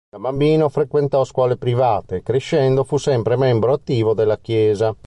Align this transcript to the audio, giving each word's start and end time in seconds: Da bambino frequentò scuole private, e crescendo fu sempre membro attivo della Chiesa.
Da 0.09 0.17
bambino 0.17 0.67
frequentò 0.67 1.23
scuole 1.23 1.57
private, 1.57 2.15
e 2.17 2.23
crescendo 2.23 2.83
fu 2.83 2.97
sempre 2.97 3.37
membro 3.37 3.71
attivo 3.73 4.13
della 4.15 4.39
Chiesa. 4.39 4.93